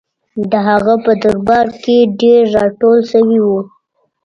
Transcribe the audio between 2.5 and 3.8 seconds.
راټول شوي وو.